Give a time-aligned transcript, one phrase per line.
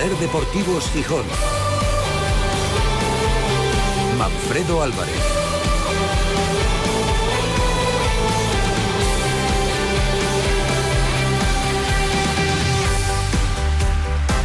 [0.00, 1.26] Ser Deportivos Gijón.
[4.16, 5.39] Manfredo Álvarez.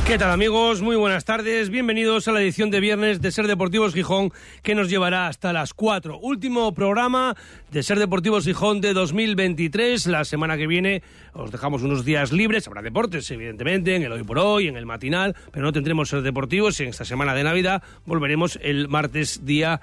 [0.05, 0.83] ¿Qué tal amigos?
[0.83, 1.71] Muy buenas tardes.
[1.71, 4.31] Bienvenidos a la edición de viernes de Ser Deportivos Gijón
[4.61, 6.20] que nos llevará hasta las 4.
[6.20, 7.35] Último programa
[7.71, 10.05] de Ser Deportivos Gijón de 2023.
[10.05, 11.02] La semana que viene
[11.33, 12.67] os dejamos unos días libres.
[12.67, 16.22] Habrá deportes, evidentemente, en el Hoy por Hoy, en el matinal, pero no tendremos Ser
[16.22, 16.80] Deportivos.
[16.81, 19.81] En esta semana de Navidad volveremos el martes día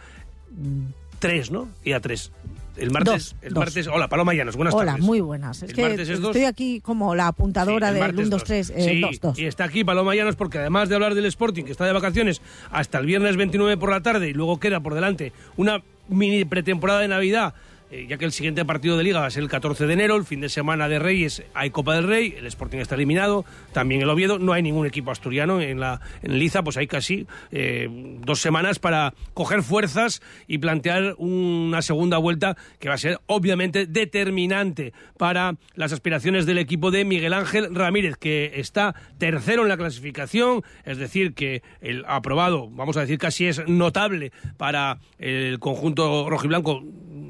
[1.19, 1.69] 3, ¿no?
[1.83, 2.31] Día 3
[2.77, 3.87] el martes, el martes.
[3.87, 5.05] Hola, Paloma Llanos, buenas Hola, tardes.
[5.07, 5.63] muy buenas.
[5.63, 6.49] Es El que martes es estoy dos.
[6.51, 8.45] aquí como la apuntadora Sí, el del martes 1, 2, dos.
[8.45, 9.39] 3, Sí, 2, 2.
[9.39, 12.41] Y está aquí Paloma Llanos porque además de hablar del Sporting, que está de vacaciones
[12.71, 17.01] hasta el viernes 29 por la tarde y luego queda por delante una mini pretemporada
[17.01, 17.55] de Navidad,
[17.93, 20.17] eh, ya que el siguiente partido de Liga va a ser el 14 de enero,
[20.17, 24.01] el fin de semana de Reyes hay Copa del Rey, el Sporting está eliminado, también
[24.01, 27.89] el Oviedo, no hay ningún equipo asturiano en la en Liza, pues hay casi eh,
[28.25, 33.85] dos semanas para coger fuerzas y plantear una segunda vuelta que va a ser obviamente
[33.85, 39.77] determinante para las aspiraciones del equipo de Miguel Ángel Ramírez, que está tercero en la
[39.77, 46.31] clasificación, es decir, que el aprobado, vamos a decir casi es notable para el conjunto
[46.31, 46.83] rojiblanco,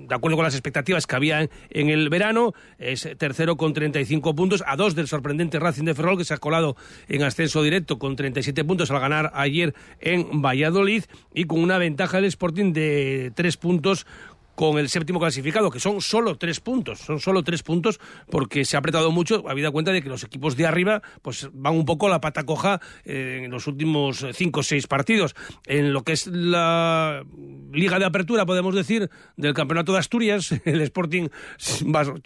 [0.09, 4.35] de acuerdo con las expectativas que había en, en el verano, es tercero con 35
[4.35, 6.77] puntos, a dos del sorprendente Racing de Ferrol, que se ha colado
[7.09, 12.17] en ascenso directo con 37 puntos al ganar ayer en Valladolid, y con una ventaja
[12.17, 14.07] del Sporting de tres puntos
[14.55, 18.01] con el séptimo clasificado, que son solo tres puntos, son solo tres puntos
[18.31, 21.75] porque se ha apretado mucho, habida cuenta de que los equipos de arriba pues van
[21.75, 25.35] un poco la pata coja eh, en los últimos cinco o seis partidos.
[25.67, 27.25] En lo que es la
[27.73, 31.29] liga de apertura, podemos decir, del campeonato de Asturias, el Sporting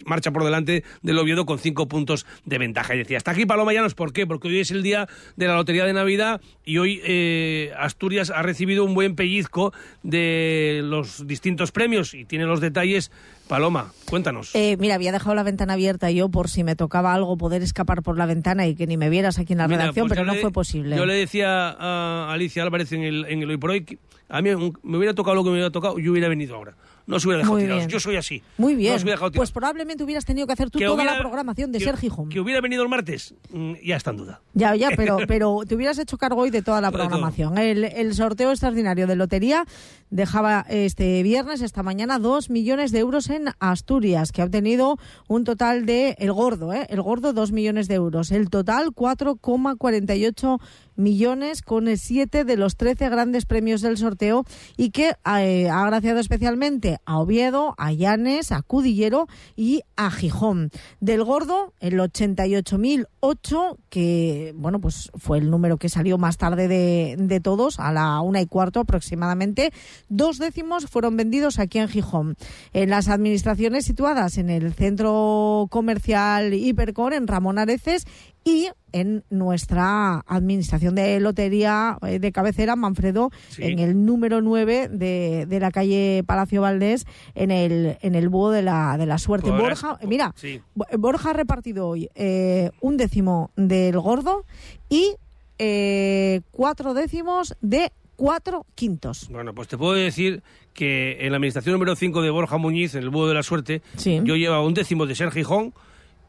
[0.05, 2.95] marcha por delante del Oviedo con cinco puntos de ventaja.
[2.95, 4.27] Y decía, hasta aquí Paloma Llanos, ¿por qué?
[4.27, 8.41] Porque hoy es el día de la Lotería de Navidad y hoy eh, Asturias ha
[8.41, 13.11] recibido un buen pellizco de los distintos premios y tiene los detalles.
[13.47, 14.53] Paloma, cuéntanos.
[14.55, 18.01] Eh, mira, había dejado la ventana abierta yo por si me tocaba algo poder escapar
[18.03, 20.25] por la ventana y que ni me vieras aquí en la Mira, redacción, pues pero
[20.27, 20.97] no le- fue posible.
[20.97, 24.41] Yo le decía a Alicia Álvarez en el, en el Hoy por Hoy que a
[24.41, 26.75] mí un- me hubiera tocado lo que me hubiera tocado, yo hubiera venido ahora.
[27.07, 27.79] No se hubiera dejado Muy tirados.
[27.83, 27.89] bien.
[27.89, 28.43] Yo soy así.
[28.57, 28.95] Muy No bien.
[28.95, 31.71] os hubiera dejado pues probablemente hubieras tenido que hacer tú Que toda hubiera- la programación
[31.71, 32.27] de que- Ser Gijón.
[32.29, 34.41] Que hubiera venido el martes, mm, ya está en duda.
[34.53, 37.07] Ya, ya, pero, pero te hubieras hecho cargo hoy de toda la De todo.
[37.07, 37.57] programación.
[37.57, 39.65] El, el sorteo extraordinario de lotería
[40.09, 44.97] dejaba este viernes, esta mañana, dos millones de euros en Asturias, que ha obtenido
[45.29, 46.87] un total de, el gordo, ¿eh?
[46.89, 48.31] El gordo, dos millones de euros.
[48.31, 50.59] El total, 4,48
[50.97, 54.43] millones con siete de los 13 grandes premios del sorteo
[54.75, 60.69] y que eh, ha agraciado especialmente a Oviedo, a Llanes, a Cudillero y a Gijón.
[61.01, 67.15] Del gordo, el 88.008, que bueno, pues fue el número que salió más tarde de,
[67.19, 69.71] de todos, a la una y cuarto aproximadamente.
[70.09, 72.35] Dos décimos fueron vendidos aquí en Gijón.
[72.73, 78.05] En las administraciones situadas en el centro comercial Hipercor, en Ramón Areces,
[78.43, 83.63] y en nuestra administración de lotería eh, de cabecera, Manfredo, Sí.
[83.63, 88.51] en el número 9 de, de la calle Palacio Valdés, en el, en el búho
[88.51, 89.49] de la, de la suerte.
[89.51, 90.61] Podrás- Borja, mira, Sí.
[90.97, 94.45] Borja ha repartido hoy eh, un décimo del gordo
[94.89, 95.15] y
[95.59, 99.27] eh, cuatro décimos de cuatro quintos.
[99.29, 100.41] Bueno, pues te puedo decir
[100.73, 103.81] que en la administración número 5 de Borja Muñiz, en el Búho de la Suerte,
[103.95, 104.19] Sí.
[104.23, 105.73] yo llevaba un décimo de Ser Gijón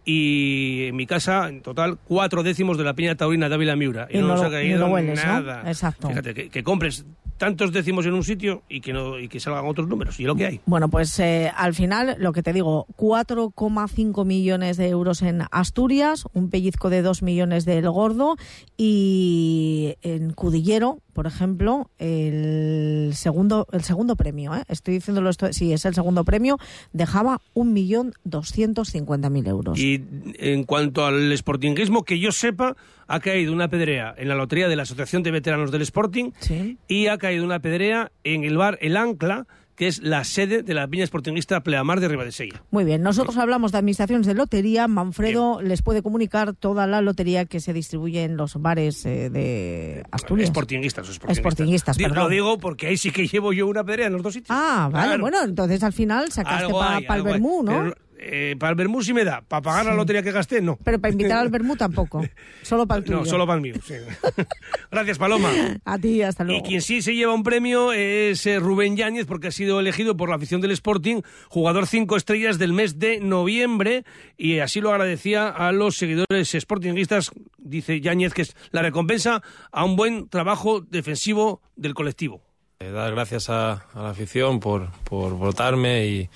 [0.04, 4.08] y en mi casa, en total, cuatro décimos de la Peña Taurina de Ávila Miura.
[4.10, 5.32] Y no nos lo- ha ni caído lo hueles, ¿no?
[5.32, 5.62] nada.
[5.66, 6.08] Exacto.
[6.08, 7.04] Fíjate, que, que compres
[7.38, 10.34] tantos décimos en un sitio y que, no, y que salgan otros números, y lo
[10.34, 10.60] que hay.
[10.66, 16.24] Bueno, pues eh, al final, lo que te digo, 4,5 millones de euros en Asturias,
[16.34, 18.36] un pellizco de 2 millones del gordo
[18.76, 24.62] y en Cudillero, por ejemplo, el segundo, el segundo premio, ¿eh?
[24.68, 26.58] estoy diciéndolo esto, sí, es el segundo premio,
[26.92, 29.78] dejaba 1.250.000 euros.
[29.78, 30.04] Y
[30.38, 32.76] en cuanto al sportinguismo, que yo sepa,
[33.08, 36.78] ha caído una pedrea en la lotería de la Asociación de Veteranos del Sporting Sí.
[36.86, 39.46] y ha caído una pedrea en el bar El Ancla,
[39.76, 42.64] que es la sede de la Piña Sportingista Pleamar de Ribadesella.
[42.72, 44.88] Muy bien, nosotros hablamos de administraciones de lotería.
[44.88, 50.02] Manfredo les puede comunicar toda la lotería que se distribuye en los bares eh, de
[50.10, 50.48] Asturias.
[50.48, 51.36] Sportinguistas, o sportinguistas.
[51.52, 52.24] Sportinguistas, Di- perdón.
[52.24, 54.50] Lo digo porque ahí sí que llevo yo una pedrea en los dos sitios.
[54.50, 55.20] Ah, vale, Claro.
[55.22, 57.22] bueno, entonces al final sacaste para hay, el.
[57.22, 57.70] Bermú, ¿no?
[57.84, 59.42] Pero, eh, para el Bermú sí me da.
[59.42, 60.78] Para pagar la lotería que gasté, no.
[60.84, 62.22] Pero para invitar al Bermú tampoco.
[62.62, 63.18] Solo para el tuyo.
[63.18, 63.74] No, solo para el mío.
[63.84, 63.94] sí.
[64.90, 65.50] Gracias, Paloma.
[65.84, 66.60] A ti, hasta luego.
[66.60, 70.16] Y quien sí se lleva un premio es eh, Rubén Yáñez, porque ha sido elegido
[70.16, 74.04] por la afición del Sporting jugador cinco estrellas del mes de noviembre,
[74.36, 79.84] y así lo agradecía a los seguidores sportinguistas dice Yáñez que es la recompensa a
[79.84, 82.42] un buen trabajo defensivo del colectivo.
[82.80, 86.30] Eh, dar gracias a, la afición por, por votarme y,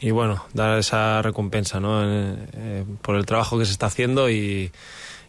[0.00, 2.02] y, bueno, dar esa recompensa ¿no?
[2.04, 4.70] Eh, por el trabajo que se está haciendo y,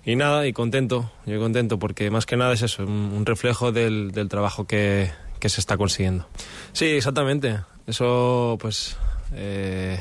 [0.05, 4.11] y, nada, y contento, yo contento porque más que nada es eso, un, reflejo del,
[4.11, 6.27] del trabajo que, que, se está consiguiendo.
[6.73, 8.97] Sí, exactamente, eso pues...
[9.33, 9.99] Eh,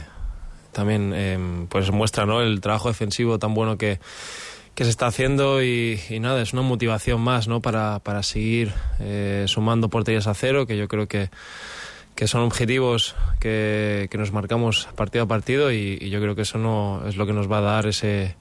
[0.79, 2.41] también eh, pues muestra ¿no?
[2.41, 3.99] el trabajo defensivo tan bueno que,
[4.77, 7.61] que se está haciendo y, nada, es una motivación más ¿no?
[7.61, 11.31] para, para seguir eh, sumando porterías a cero, que yo creo que,
[12.19, 16.59] que son objetivos que, que, nos marcamos partido a partido y, yo creo que eso
[16.59, 18.35] no es lo que nos va a dar ese,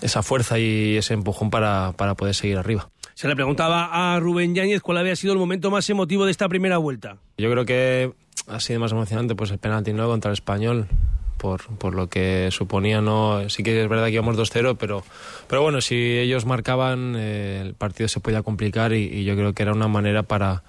[0.00, 2.88] esa fuerza y ese empujón para, para poder seguir arriba.
[3.12, 6.48] Se le preguntaba a Rubén Yáñez cuál había sido el momento más emotivo de esta
[6.48, 7.18] primera vuelta.
[7.36, 8.14] Yo creo que
[8.46, 10.88] ha sido más emocionante pues el penalti nuevo contra el español
[11.36, 15.04] por, por lo que suponía no sí que es verdad que íbamos 2-0 pero
[15.46, 19.62] pero bueno si ellos marcaban eh, el partido se podía complicar y, yo creo que
[19.62, 20.62] era una manera para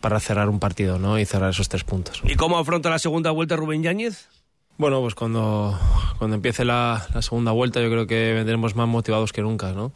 [0.00, 3.30] para cerrar un partido no y cerrar esos tres puntos y cómo afronta la segunda
[3.30, 4.28] vuelta Rubén Yáñez
[4.76, 5.78] bueno pues cuando
[6.18, 9.92] cuando empiece la, la segunda vuelta yo creo que vendremos más motivados que nunca no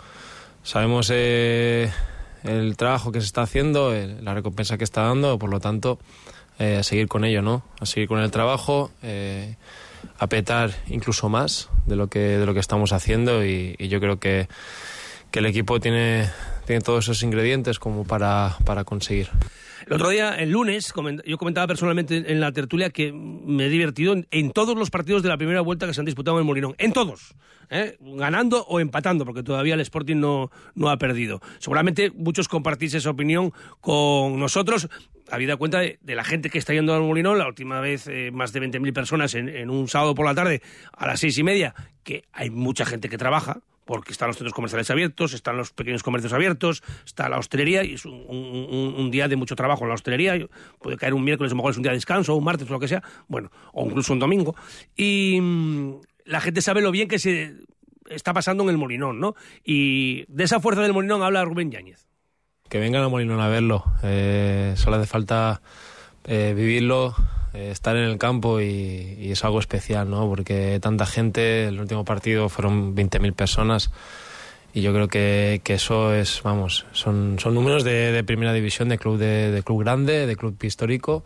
[0.63, 1.91] sabemos eh,
[2.45, 5.99] el trabajo que se está haciendo la recompensa que está dando por lo tanto
[6.59, 7.65] eh, a seguir con ello, ¿no?
[7.81, 9.57] A seguir con el trabajo, eh,
[10.19, 14.21] a petar incluso más de lo que, de lo que estamos haciendo y, yo creo
[14.21, 14.49] que,
[15.31, 16.31] que, el equipo tiene,
[16.67, 19.31] tiene todos esos ingredientes como para, para conseguir.
[19.87, 20.93] El otro día, el lunes,
[21.27, 25.29] yo comentaba personalmente en la tertulia que me he divertido en, todos los partidos de
[25.29, 26.75] la primera vuelta que se han disputado en el Molinón.
[26.79, 27.35] En todos.
[27.71, 27.97] ¿eh?
[28.01, 31.41] Ganando o empatando, porque todavía el Sporting no, no ha perdido.
[31.59, 34.89] Seguramente muchos compartís esa opinión con nosotros.
[35.31, 38.53] Habida cuenta de, la gente que está yendo al Molinón, la última vez eh, más
[38.53, 40.63] de 20.000 personas en, en un sábado por la tarde
[40.93, 41.75] a las seis y media,
[42.05, 46.03] que hay mucha gente que trabaja porque están los centros comerciales abiertos, están los pequeños
[46.03, 50.35] comercios abiertos, está la hostelería y es un, día de mucho trabajo en la hostelería.
[50.81, 52.73] Puede caer un miércoles, a lo mejor es un día de descanso, un martes, o
[52.73, 54.55] lo que sea, bueno, o incluso un domingo.
[54.97, 57.55] Y mm, la gente sabe lo bien que se
[58.09, 59.35] está pasando en el Molinón, ¿no?
[59.65, 62.07] Y de esa fuerza del Molinón habla Rubén Yáñez.
[62.69, 63.85] Que vengan al Molinón a verlo.
[64.03, 65.61] Eh, solo hace falta
[66.25, 67.15] eh, vivirlo,
[67.55, 70.29] eh, estar en el campo y, es algo especial, ¿no?
[70.29, 73.91] Porque tanta gente, el último partido fueron 20.000 personas
[74.75, 78.97] y yo creo que, que, eso es, vamos, son, son números de, primera división, de
[78.97, 81.25] club, de, club grande, de club histórico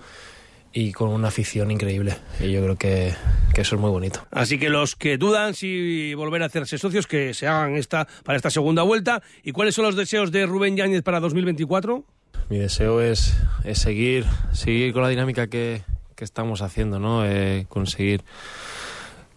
[0.72, 2.16] y con una afición increíble.
[2.40, 3.14] Y yo creo que,
[3.54, 4.26] que, eso es muy bonito.
[4.32, 8.36] Así que los que dudan si volver a hacerse socios, que se hagan esta, para
[8.36, 9.22] esta segunda vuelta.
[9.44, 12.04] ¿Y cuáles son los deseos de Rubén Yáñez para 2024?
[12.50, 15.82] Mi deseo es, es seguir, seguir con la dinámica que,
[16.16, 17.24] que estamos haciendo, ¿no?
[17.24, 18.24] Eh, conseguir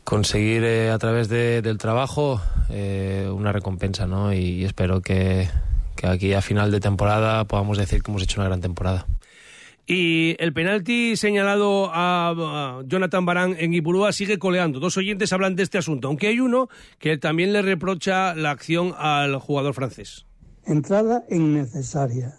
[0.05, 2.41] conseguir eh, a través del trabajo
[2.71, 4.33] eh, una recompensa, ¿no?
[4.33, 5.47] Y, espero que,
[6.01, 9.05] aquí a final de temporada podamos decir que hemos hecho una gran temporada.
[9.85, 14.79] Y el penalti señalado a, Jonathan Barán en Ipurúa sigue coleando.
[14.79, 18.95] Dos oyentes hablan de este asunto, aunque hay uno que también le reprocha la acción
[18.97, 20.25] al jugador francés.
[20.65, 22.35] Entrada innecesaria.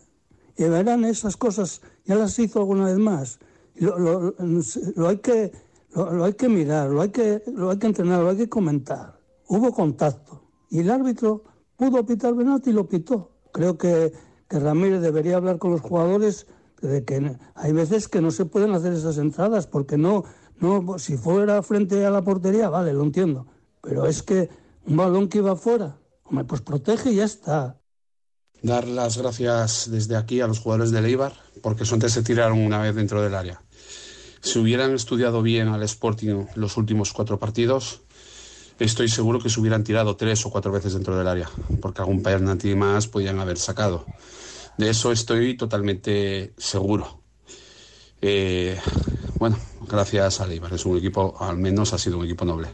[0.56, 3.38] Y verán esas cosas, ya las hizo alguna vez más
[3.80, 5.52] lo, lo, hay que,
[5.94, 9.18] lo, hay que mirar, lo hay que, lo hay que entrenar, lo hay que comentar.
[9.48, 11.44] Hubo contacto y el árbitro
[11.76, 13.30] pudo pitar penalti y lo pitó.
[13.52, 14.12] Creo que,
[14.48, 16.46] que Ramírez debería hablar con los jugadores
[16.82, 20.24] de que hay veces que no se pueden hacer esas entradas porque no,
[20.58, 23.46] no, si fuera frente a la portería, vale, lo entiendo.
[23.80, 24.50] Pero es que
[24.86, 27.79] un balón que iba fuera, hombre, pues protege y ya está.
[28.62, 32.78] Dar las gracias desde aquí a los jugadores de Eibar porque son se tiraron una
[32.78, 33.60] vez dentro del área
[34.40, 38.00] si hubieran estudiado bien al Sporting los últimos cuatro partidos,
[38.78, 41.48] estoy seguro que se hubieran tirado tres o cuatro veces dentro del área,
[41.80, 44.06] porque algún penalti más podían haber sacado.
[44.78, 47.20] De eso estoy totalmente seguro.
[48.22, 48.78] Eh,
[49.38, 50.72] bueno, gracias a Leibar.
[50.72, 52.68] Es un equipo, al menos ha sido un equipo noble.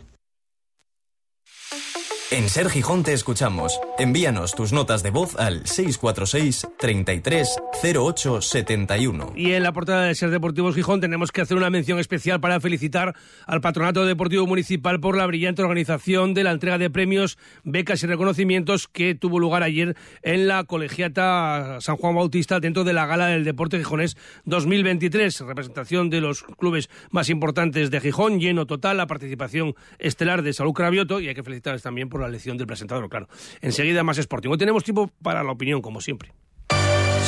[2.33, 3.81] En Ser Gijón te escuchamos.
[4.01, 7.57] Envíanos tus notas de voz al 646 33
[7.95, 9.33] 08 71.
[9.37, 12.59] Y en la portada de Ser Deportivos Gijón tenemos que hacer una mención especial para
[12.59, 13.15] felicitar
[13.47, 18.09] al Patronato Deportivo Municipal por la brillante organización de la entrega de premios, becas y
[18.09, 23.29] reconocimientos que tuvo lugar ayer en la colegiata San Juan Bautista dentro de la Gala
[23.29, 24.17] del Deporte Gijonés
[24.47, 25.43] 2023.
[25.43, 30.73] Representación de los clubes más importantes de Gijón, lleno total, la participación estelar de Salud
[30.73, 33.29] Cravioto y hay que felicitarles también por la lección del presentador, claro.
[33.61, 34.51] Enseguida más Sporting.
[34.51, 36.33] Hoy tenemos tiempo para la opinión, como siempre.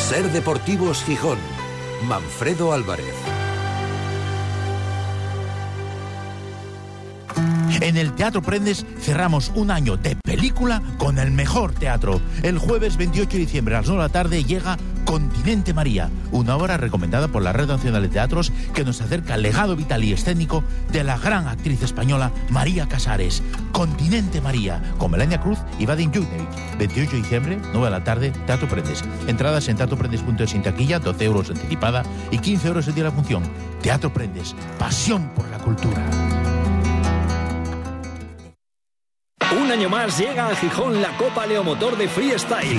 [0.09, 1.39] Ser Deportivos Gijón.
[2.07, 3.15] Manfredo Álvarez.
[7.81, 12.21] En el Teatro Prendes cerramos un año de película con el mejor teatro.
[12.43, 14.77] El jueves 28 de diciembre a las 9 de la tarde llega
[15.09, 19.43] Continente María, una obra recomendada por la Red Nacional de Teatros que nos acerca al
[19.43, 20.63] legado vital y escénico
[20.93, 23.43] de la gran actriz española María Casares.
[23.73, 26.77] Continente María, con Melania Cruz y Vadim Jugnevic.
[26.77, 29.03] 28 de diciembre, 9 de la tarde, Teatro Prendes.
[29.27, 33.17] Entradas en teatroprendes.es sin taquilla, 12 euros anticipada y 15 euros el día de la
[33.17, 33.45] función.
[33.81, 36.05] Teatro Prendes, pasión por la cultura.
[39.59, 42.79] Un año más llega a Gijón la Copa Leomotor de Freestyle.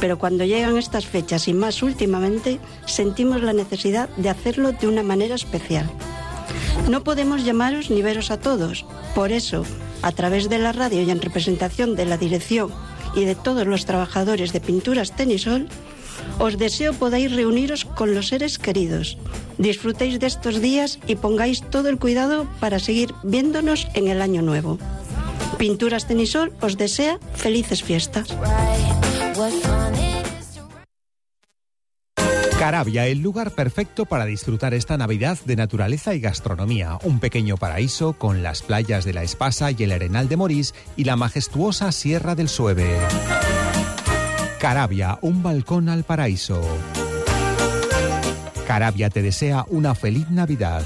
[0.00, 5.02] pero cuando llegan estas fechas y más últimamente, sentimos la necesidad de hacerlo de una
[5.02, 5.90] manera especial.
[6.88, 9.64] No podemos llamaros ni veros a todos, por eso,
[10.02, 12.70] a través de la radio y en representación de la dirección
[13.14, 15.68] y de todos los trabajadores de Pinturas Tenisol,
[16.38, 19.18] os deseo podáis reuniros con los seres queridos.
[19.58, 24.42] Disfrutéis de estos días y pongáis todo el cuidado para seguir viéndonos en el año
[24.42, 24.78] nuevo.
[25.58, 28.28] Pinturas Tenisol os desea felices fiestas.
[32.68, 36.98] Carabia, el lugar perfecto para disfrutar esta Navidad de naturaleza y gastronomía.
[37.02, 41.04] Un pequeño paraíso con las playas de la Espasa y el Arenal de Morís y
[41.04, 42.94] la majestuosa Sierra del Sueve.
[44.60, 46.60] Carabia, un balcón al paraíso.
[48.66, 50.82] Carabia te desea una feliz Navidad.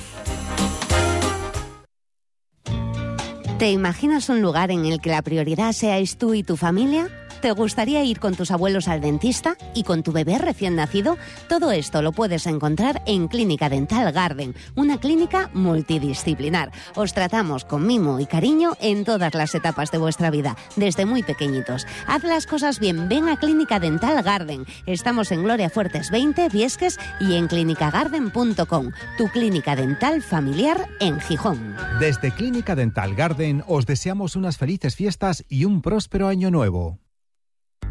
[3.59, 7.09] ¿Te imaginas un lugar en el que la prioridad seáis tú y tu familia?
[7.43, 11.19] ¿Te gustaría ir con tus abuelos al dentista y con tu bebé recién nacido?
[11.49, 16.71] Todo esto lo puedes encontrar en Clínica Dental Garden, una clínica multidisciplinar.
[16.95, 21.25] Os tratamos con mimo y cariño en todas las etapas de vuestra vida, desde muy
[21.25, 21.85] pequeñitos.
[22.07, 24.65] Haz las cosas bien, ven a Clínica Dental Garden.
[24.87, 31.75] Estamos en Gloria Fuertes 20, Viesques y en clinicagarden.com, tu clínica dental familiar en Gijón.
[31.99, 37.02] Desde Clínica Dental Garden os deseamos unas felices fiestas y un próspero año nuevo.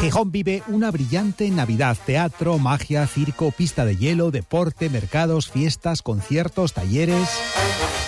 [0.00, 1.94] Gijón vive una brillante Navidad.
[2.06, 7.28] Teatro, magia, circo, pista de hielo, deporte, mercados, fiestas, conciertos, talleres.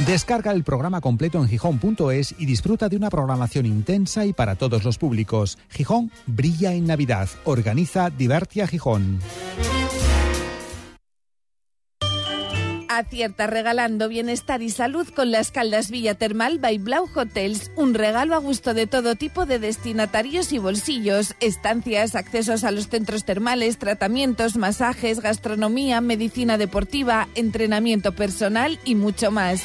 [0.06, 4.84] Descarga el programa completo en gijón.es y disfruta de una programación intensa y para todos
[4.84, 5.58] los públicos.
[5.68, 7.28] Gijón brilla en Navidad.
[7.44, 9.18] Organiza Divertia Gijón.
[12.98, 17.70] Acierta regalando bienestar y salud con las Caldas Villa Termal by Blau Hotels.
[17.76, 21.34] Un regalo a gusto de todo tipo de destinatarios y bolsillos.
[21.40, 29.30] Estancias, accesos a los centros termales, tratamientos, masajes, gastronomía, medicina deportiva, entrenamiento personal y mucho
[29.30, 29.62] más.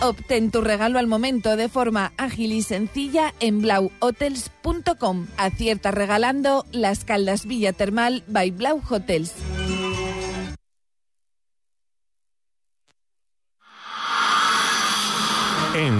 [0.00, 5.26] Obtén tu regalo al momento de forma ágil y sencilla en blauhotels.com.
[5.36, 9.32] Acierta regalando las Caldas Villa Termal by Blau Hotels.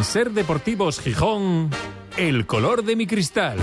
[0.08, 1.68] Ser Deportivos Gijón,
[2.16, 3.58] el color de mi cristal.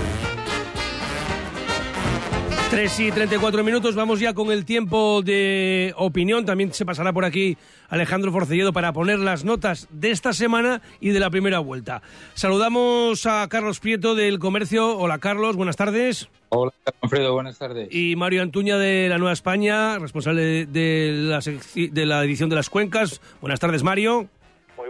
[2.70, 6.46] 3 y 34 minutos, vamos ya con el tiempo de opinión.
[6.46, 11.08] También se pasará por aquí Alejandro Forcelledo para poner las notas de esta semana y
[11.08, 12.00] de la primera vuelta.
[12.34, 14.96] Saludamos a Carlos Prieto del Comercio.
[14.96, 16.28] Hola Carlos, buenas tardes.
[16.50, 17.88] Hola Alfredo, buenas tardes.
[17.90, 22.70] Y Mario Antuña de la Nueva España, responsable de la, de la edición de las
[22.70, 23.20] cuencas.
[23.40, 24.28] Buenas tardes Mario.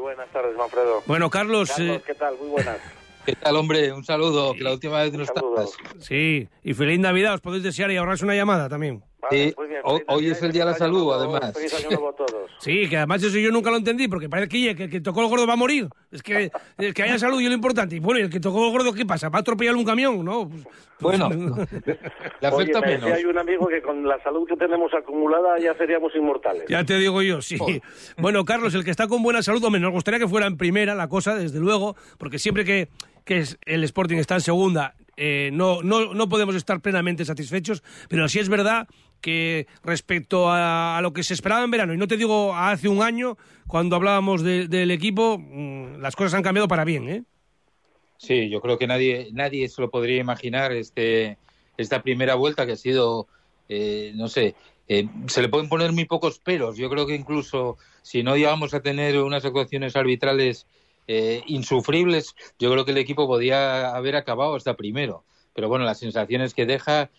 [0.06, 1.02] Buenas tardes, Manfredo.
[1.06, 1.68] Bueno, Carlos.
[1.68, 2.36] Carlos eh, ¿qué tal?
[2.38, 2.76] Muy buenas.
[3.26, 3.92] ¿Qué tal, hombre?
[3.92, 5.70] Un saludo, que la última vez no estabas.
[5.98, 9.02] Sí, y feliz Navidad, os podéis desear y ahorrarse una llamada también.
[9.20, 11.52] Vale, muy bien, Hoy, hoy es el día de la salud, además.
[11.54, 12.50] Feliz año nuevo a todos.
[12.58, 15.20] Sí, que además eso yo nunca lo entendí, porque parece que, que el que tocó
[15.22, 15.88] el gordo va a morir.
[16.10, 17.96] Es que, es que haya salud y es lo importante.
[17.96, 19.28] Y bueno, ¿y el que tocó el gordo qué pasa?
[19.28, 20.24] ¿Va a atropellar un camión?
[20.24, 20.48] No.
[20.48, 20.64] Pues-
[21.18, 23.12] Bueno, le Oye, afecta me decía menos.
[23.18, 26.64] hay un amigo que con la salud que tenemos acumulada ya seríamos inmortales.
[26.68, 27.58] Ya te digo yo, sí.
[28.16, 30.94] Bueno, Carlos, el que está con buena salud, hombre, nos gustaría que fuera en primera
[30.94, 32.88] la cosa, desde luego, porque siempre que,
[33.24, 37.82] que es- el Sporting está en segunda, eh, no, no, no podemos estar plenamente satisfechos,
[38.08, 38.86] pero sí es verdad
[39.26, 42.88] que respecto a, a lo que se esperaba en verano, y no te digo hace
[42.88, 47.24] un año, cuando hablábamos de- del equipo, mm, las cosas han cambiado para bien, ¿eh?
[48.18, 51.38] Sí, yo creo que nadie, nadie se lo podría imaginar este,
[51.76, 53.26] esta primera vuelta que ha sido,
[53.68, 54.54] eh, no sé,
[54.88, 56.76] eh, se le pueden poner muy pocos peros.
[56.76, 60.66] Yo creo que incluso si no llegamos a tener unas actuaciones arbitrales
[61.08, 65.24] eh, insufribles, yo creo que el equipo podía haber acabado hasta primero.
[65.52, 67.10] Pero bueno, las sensaciones que deja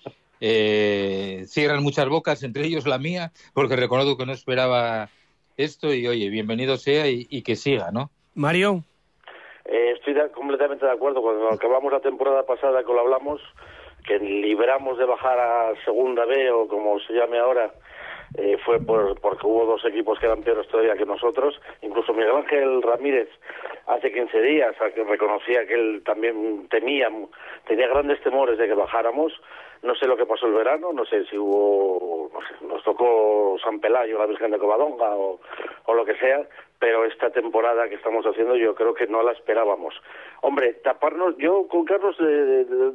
[0.41, 5.09] eh, cierran muchas bocas, entre ellos la mía, porque reconozco que no esperaba
[5.57, 8.09] esto y oye, bienvenido sea y, y que siga, ¿no?
[8.35, 8.83] Mario.
[9.65, 11.21] Eh, estoy de- completamente de acuerdo.
[11.21, 13.41] Cuando acabamos la temporada pasada que lo hablamos,
[14.05, 17.73] que libramos de bajar a Segunda B o como se llame ahora,
[18.35, 21.59] eh, fue por, porque hubo dos equipos que eran peores todavía que nosotros.
[21.81, 23.27] Incluso Miguel Ángel Ramírez
[23.87, 24.75] hace 15 días
[25.09, 27.09] reconocía que él también temía,
[27.67, 29.33] tenía grandes temores de que bajáramos.
[29.83, 33.57] No sé lo que pasó el verano, no sé si hubo, no sé, nos tocó
[33.63, 35.39] San Pelayo, la Virgen de Covadonga o,
[35.93, 36.47] lo que sea,
[36.79, 39.95] pero esta temporada que estamos haciendo yo creo que no la esperábamos.
[40.41, 42.15] Hombre, taparnos, yo con Carlos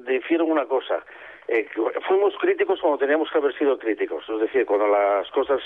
[0.06, 1.04] difiero una cosa.
[1.48, 1.68] Eh,
[2.06, 5.60] fuimos críticos cuando teníamos que haber sido críticos, es decir, cuando las cosas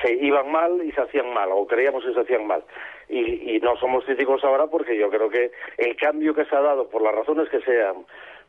[0.00, 2.62] se iban mal y se hacían mal, o creíamos que se hacían mal.
[3.08, 6.60] Y, y no somos críticos ahora porque yo creo que el cambio que se ha
[6.60, 8.06] dado, por las razones que sean,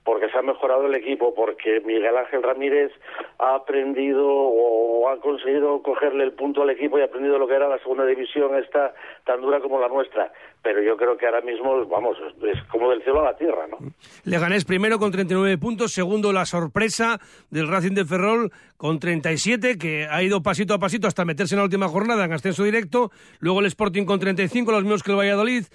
[0.08, 2.94] porque se ha mejorado el equipo, porque Miguel Ángel Ramírez
[3.40, 7.56] ha aprendido o ha conseguido cogerle el punto al equipo y ha aprendido lo que
[7.56, 8.94] era la segunda división esta
[9.26, 10.32] tan dura como la nuestra.
[10.64, 13.80] Pero yo creo que ahora mismo, vamos, es como del cielo a la tierra, ¿no?
[14.24, 17.20] Leganés primero con 39 puntos, segundo la sorpresa
[17.52, 21.60] del Racing de Ferrol con 37, que ha ido pasito a pasito hasta meterse en
[21.60, 25.18] la última jornada en ascenso directo, luego el Sporting con 35, los mismos que el
[25.18, 25.66] Valladolid,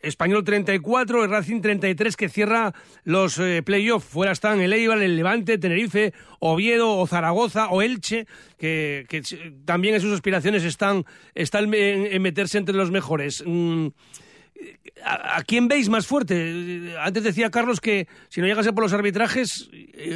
[0.00, 2.72] Español 34, el Racing 33 que cierra
[3.04, 4.06] los eh, playoffs.
[4.06, 8.26] Fuera están el Eibar, el Levante, Tenerife, Oviedo o Zaragoza o Elche,
[8.58, 9.06] que,
[9.64, 13.42] también en sus aspiraciones están, están en, en meterse entre los mejores.
[13.46, 13.88] Mm,
[15.04, 16.94] ¿A, a quién veis más fuerte?
[17.00, 19.70] Antes decía Carlos que si no llegase por los arbitrajes,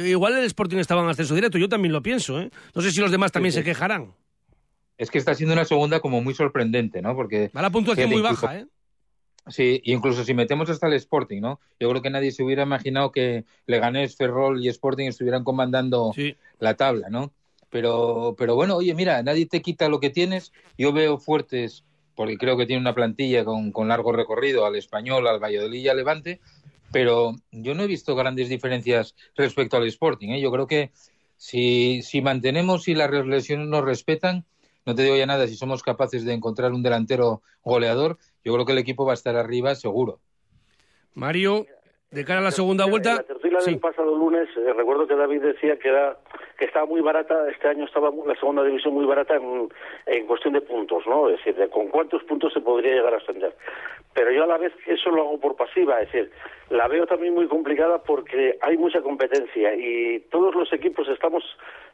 [0.05, 1.57] igual el Sporting estaba en ascenso directo.
[1.57, 2.39] Yo también lo pienso.
[2.39, 2.51] ¿eh?
[2.75, 4.13] No sé si los demás también Sí, se quejarán.
[4.97, 7.15] Es que está siendo una segunda como muy sorprendente, ¿no?
[7.15, 8.67] Porque Va la puntuación muy incluso- baja, ¿eh?
[9.47, 11.59] Sí, incluso si metemos hasta el Sporting, ¿no?
[11.79, 16.13] Yo creo que nadie se hubiera imaginado que Leganés, Ferrol y Sporting estuvieran comandando
[16.59, 17.31] la tabla, ¿no?
[17.69, 20.51] Pero, pero bueno, oye, mira, nadie te quita lo que tienes.
[20.77, 21.83] Yo veo fuertes,
[22.15, 25.89] porque creo que tiene una plantilla con, con largo recorrido al Español, al Valladolid y
[25.89, 26.39] al Levante,
[26.91, 30.41] pero yo no he visto grandes diferencias respecto al Sporting, ¿eh?
[30.41, 30.91] Yo creo que
[31.37, 34.45] si, si mantenemos y las lesiones nos respetan,
[34.85, 38.65] no te digo ya nada, si somos capaces de encontrar un delantero goleador, yo creo
[38.65, 40.19] que el equipo va a estar arriba seguro.
[41.15, 41.65] Mario,
[42.11, 43.15] de cara a la segunda En vuelta.
[43.15, 46.17] la tertulia del pasado lunes, eh, recuerdo que David decía que era
[46.57, 49.69] que estaba muy barata, este año estaba la segunda división muy barata en,
[50.05, 51.29] en cuestión de puntos, ¿no?
[51.29, 53.53] Es decir, de con cuántos puntos se podría llegar a ascender.
[54.13, 56.31] Pero yo a la vez eso lo hago por pasiva, es decir,
[56.69, 61.43] la veo también muy complicada porque hay mucha competencia y todos los equipos estamos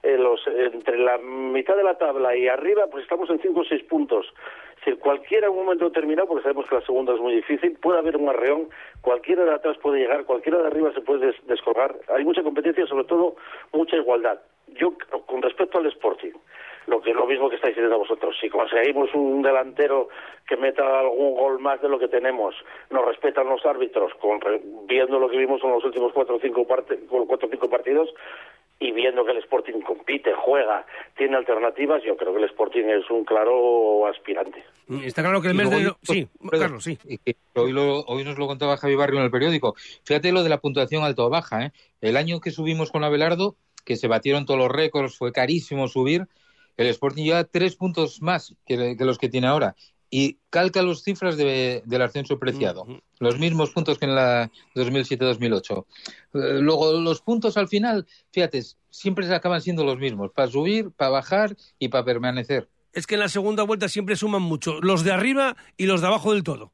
[0.04, 3.66] eh, los entre la mitad de la tabla y arriba, pues estamos en cinco o
[3.66, 4.32] seis puntos.
[4.80, 7.78] Es decir, cualquiera en un momento determinado, porque sabemos que la segunda es muy difícil,
[7.82, 8.70] puede haber un arreón,
[9.02, 11.96] cualquiera de atrás puede llegar, cualquiera de arriba se puede des- descolgar.
[12.16, 13.36] Hay mucha competencia sobre todo
[13.74, 14.40] mucha igualdad.
[14.80, 14.94] Yo,
[15.26, 16.32] con respecto al Sporting,
[16.88, 20.10] lo que es lo mismo que estáis diciendo vosotros, si conseguimos un delantero
[20.48, 22.56] que meta algún gol más de lo que tenemos,
[22.90, 26.40] nos respetan los árbitros, con re- viendo lo que vimos en los últimos cuatro o
[26.40, 28.10] cinco, parte- cuatro o cinco partidos,
[28.80, 30.84] y viendo que el Sporting compite, juega,
[31.16, 34.64] tiene alternativas, yo creo que el Sporting es un claro aspirante.
[35.06, 35.80] Está claro que el mes de...
[35.82, 36.98] luego- Sí, Carlos, sí.
[37.08, 39.76] y que hoy, lo- hoy nos lo contaba Javi Barrio en el periódico.
[40.04, 41.66] Fíjate lo de la puntuación alto o baja.
[41.66, 41.72] ¿eh?
[42.02, 43.54] El año que subimos con Abelardo,
[43.86, 46.28] que se batieron todos los récords, fue carísimo subir,
[46.78, 49.76] el Sporting lleva tres puntos más que, que los que tiene ahora.
[50.14, 52.86] Y calca las cifras de- del ascenso preciado.
[53.20, 55.86] Los mismos puntos que en la 2007-2008.
[56.34, 60.32] Eh, luego, los puntos al final, fíjate, siempre se acaban siendo los mismos.
[60.34, 62.68] Para subir, para bajar y para permanecer.
[62.94, 66.08] Es que en la segunda vuelta siempre suman mucho los de arriba y los de
[66.08, 66.74] abajo del todo.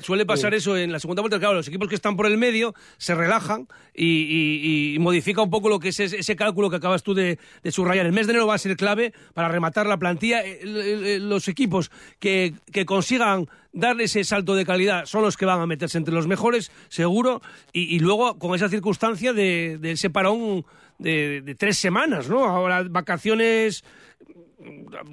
[0.00, 1.38] Suele pasar eso en la segunda vuelta.
[1.38, 5.78] Claro, los equipos que están por el medio se relajan y, modifica un poco lo
[5.78, 7.38] que es ese, cálculo que acabas tú de,
[7.70, 8.06] subrayar.
[8.06, 10.42] El mes de enero va a ser clave para rematar la plantilla.
[10.44, 12.54] Eh, los equipos que,
[12.86, 16.70] consigan dar ese salto de calidad son los que van a meterse entre los mejores,
[16.88, 17.40] seguro.
[17.72, 20.64] Y, luego con esa circunstancia de, ese parón
[20.98, 22.44] de, de tres semanas, ¿no?
[22.44, 23.84] Ahora vacaciones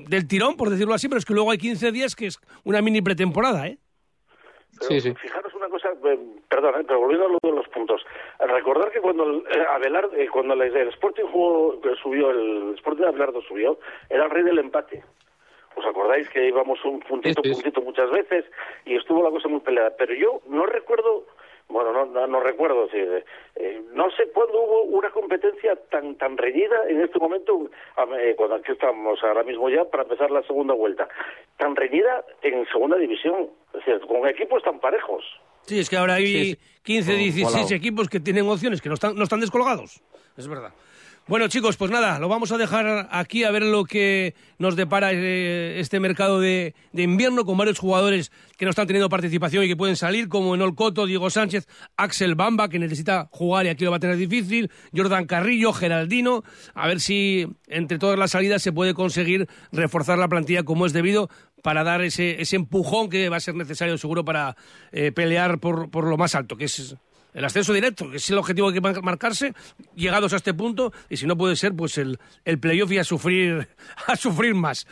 [0.08, 2.82] del tirón, por decirlo así, pero es que luego hay 15 días que es una
[2.82, 3.80] mini pretemporada, ¿eh?
[4.88, 8.02] Fijaros una cosa, eh, perdón, eh, pero volviendo a lo de los puntos.
[8.40, 13.80] Recordar que cuando eh, Abelardo, cuando el, Sporting jugó, subió, el Sporting de Abelardo subió,
[14.10, 15.04] era el rey del empate.
[15.76, 18.46] ¿Os acordáis que íbamos un puntito, puntito muchas veces
[18.86, 19.96] y estuvo la cosa muy peleada?
[19.98, 21.26] Pero yo no recuerdo
[21.72, 22.98] bueno, no, no, recuerdo, sí,
[23.56, 27.70] eh, no sé cuándo hubo una competencia tan tan reñida en este momento,
[28.20, 31.08] eh, cuando aquí estamos ahora mismo ya para empezar la segunda vuelta,
[31.58, 35.24] tan reñida en segunda división, es decir, con equipos tan parejos.
[35.64, 39.24] Sí, es que ahora hay 15, 16 equipos que tienen opciones que no están, no
[39.24, 40.02] están descolgados,
[40.38, 40.74] es verdad.
[41.28, 45.12] Bueno, chicos, pues nada, lo vamos a dejar aquí a ver lo que nos depara
[45.14, 49.78] eh, este mercado de, invierno con varios jugadores que no están teniendo participación y que
[49.78, 53.92] pueden salir, como en Olcoto, Diego Sánchez, Axel Bamba, que necesita jugar y aquí lo
[53.92, 58.74] va a tener difícil, Jordan Carrillo, Geraldino, a ver si entre todas las salidas se
[58.74, 61.30] puede conseguir reforzar la plantilla como es debido
[61.62, 64.58] para dar ese, ese empujón que va a ser necesario seguro para
[64.92, 66.96] eh, pelear por, por lo más alto, que es
[67.34, 69.54] el ascenso directo, que es el objetivo que hay que marcarse,
[69.96, 73.04] llegados a este punto, y si no puede ser, pues el, el playoff y a
[73.04, 73.68] sufrir,
[74.08, 74.86] a sufrir más.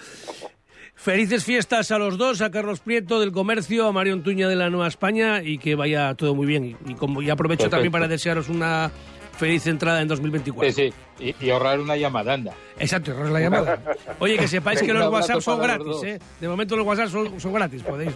[0.96, 4.70] Felices fiestas a los dos, a Carlos Prieto del Comercio, a Mario Antuña de la
[4.70, 6.76] Nueva España y que vaya todo muy bien.
[6.86, 8.92] Y, como, y aprovecho también para desearos una
[9.40, 10.72] feliz entrada en 2024.
[10.74, 12.54] Sí, sí, y, ahorrar una llamada, anda.
[12.78, 13.82] Exacto, ahorrar la llamada.
[14.20, 16.20] Oye, que sepáis que los WhatsApp son gratis, ¿eh?
[16.42, 18.14] De momento los WhatsApp son, gratis, podéis.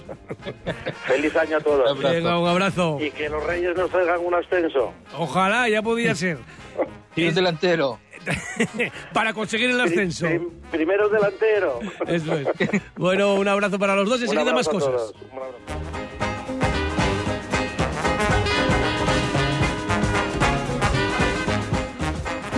[1.06, 2.00] Feliz año a todos.
[2.00, 2.98] Venga, un abrazo.
[3.00, 4.94] Y que los Reyes nos traigan un ascenso.
[5.18, 6.38] Ojalá, ya podía ser.
[7.16, 8.00] y el delantero.
[9.14, 10.28] para conseguir el ascenso.
[10.72, 11.80] primero delantero.
[12.08, 12.48] Eso es.
[12.96, 14.22] Bueno, un abrazo para los dos.
[14.22, 15.14] y Enseguida más cosas.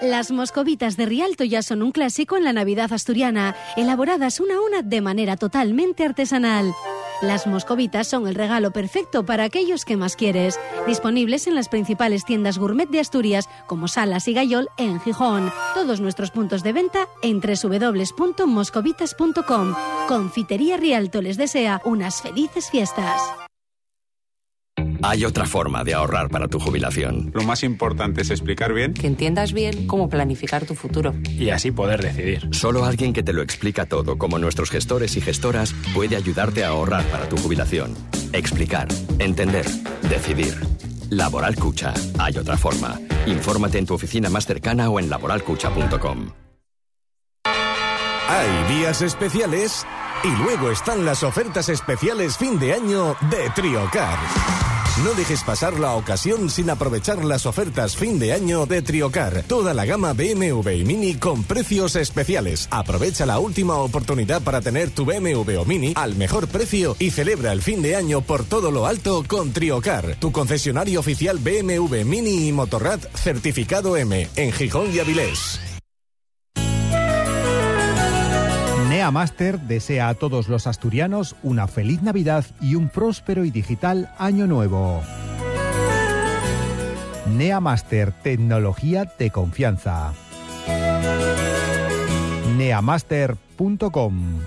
[0.00, 4.60] Las moscovitas de Rialto ya son un clásico en la Navidad asturiana, elaboradas una a
[4.60, 6.72] una de manera totalmente artesanal.
[7.20, 12.24] Las moscovitas son el regalo perfecto para aquellos que más quieres, disponibles en las principales
[12.24, 15.50] tiendas gourmet de Asturias como Salas y Gayol en Gijón.
[15.74, 19.74] Todos nuestros puntos de venta en www.moscovitas.com.
[20.06, 23.20] Confitería Rialto les desea unas felices fiestas.
[25.02, 27.30] Hay otra forma de ahorrar para tu jubilación.
[27.32, 28.94] Lo más importante es explicar bien.
[28.94, 31.14] Que entiendas bien cómo planificar tu futuro.
[31.28, 32.48] Y así poder decidir.
[32.52, 36.68] Solo alguien que te lo explica todo, como nuestros gestores y gestoras, puede ayudarte a
[36.68, 37.94] ahorrar para tu jubilación.
[38.32, 39.66] Explicar, entender,
[40.08, 40.54] decidir.
[41.10, 41.94] Laboral Cucha.
[42.18, 43.00] Hay otra forma.
[43.26, 46.30] Infórmate en tu oficina más cercana o en laboralcucha.com.
[48.28, 49.86] Hay días especiales
[50.22, 54.18] y luego están las ofertas especiales fin de año de Triocar.
[55.04, 59.44] No dejes pasar la ocasión sin aprovechar las ofertas fin de año de Triocar.
[59.44, 62.66] Toda la gama BMW y Mini con precios especiales.
[62.72, 67.52] Aprovecha la última oportunidad para tener tu BMW o Mini al mejor precio y celebra
[67.52, 72.48] el fin de año por todo lo alto con Triocar, tu concesionario oficial BMW Mini
[72.48, 75.60] y Motorrad certificado M en Gijón y Avilés.
[78.98, 84.12] NEA Master desea a todos los asturianos una feliz Navidad y un próspero y digital
[84.18, 85.04] año nuevo.
[87.28, 90.14] NEA Master, tecnología de confianza.
[92.56, 94.40] neamaster.com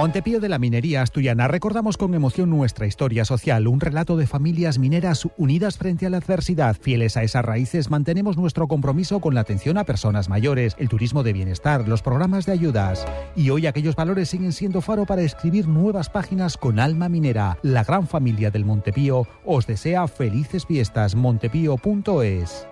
[0.00, 4.78] Montepío de la Minería Asturiana recordamos con emoción nuestra historia social, un relato de familias
[4.78, 6.74] mineras unidas frente a la adversidad.
[6.80, 11.22] Fieles a esas raíces, mantenemos nuestro compromiso con la atención a personas mayores, el turismo
[11.22, 13.06] de bienestar, los programas de ayudas.
[13.36, 17.58] Y hoy aquellos valores siguen siendo faro para escribir nuevas páginas con alma minera.
[17.60, 21.14] La gran familia del Montepío os desea felices fiestas.
[21.14, 22.66] Montepío.es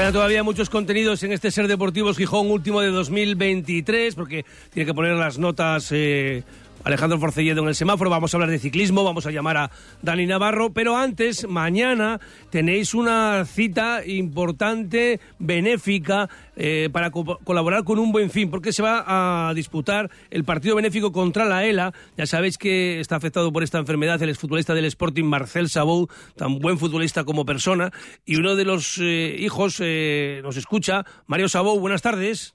[0.00, 4.94] quedan todavía muchos contenidos en este Ser Deportivos Gijón último de 2023, porque tiene que
[4.94, 6.42] poner las notas eh,
[6.84, 8.08] Alejandro Forcelledo en el semáforo.
[8.10, 9.70] Vamos a hablar de ciclismo, vamos a llamar a
[10.02, 17.98] Dani Navarro, pero antes, mañana tenéis una cita importante, benéfica, eh, para co- colaborar con
[17.98, 21.92] un buen fin, porque se va a disputar el partido benéfico contra la ELA.
[22.16, 26.58] Ya sabéis que está afectado por esta enfermedad el exfutbolista del Sporting, Marcel Sabou, tan
[26.58, 27.90] buen futbolista como persona,
[28.24, 31.78] y uno de los eh, hijos eh, nos escucha, Mario Sabou.
[31.78, 32.54] Buenas tardes.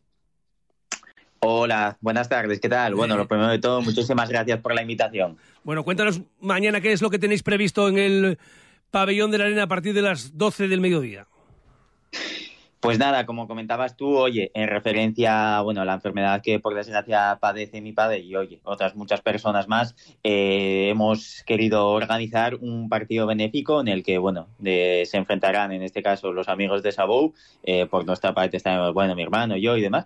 [1.55, 2.95] Hola, buenas tardes, ¿qué tal?
[2.95, 5.37] Bueno, lo primero de todo, muchísimas gracias por la invitación.
[5.63, 8.39] Bueno, cuéntanos mañana qué es lo que tenéis previsto en el
[8.89, 11.27] pabellón de la arena a partir de las 12 del mediodía.
[12.79, 17.37] Pues nada, como comentabas tú, oye, en referencia bueno, a la enfermedad que por desgracia
[17.39, 23.27] padece mi padre y oye, otras muchas personas más, eh, hemos querido organizar un partido
[23.27, 27.35] benéfico en el que, bueno, de- se enfrentarán en este caso los amigos de Sabou,
[27.63, 30.05] eh, por nuestra parte estaremos, bueno, mi hermano, yo y demás,